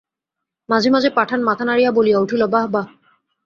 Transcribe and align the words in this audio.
মাঝে 0.69 0.89
মাঝে 0.89 1.09
পাঠান 1.09 1.39
মাথা 1.43 1.63
নাড়িয়া 1.65 1.91
বলিয়া 1.91 2.19
উঠিল, 2.19 2.41
বাহবা! 2.47 2.81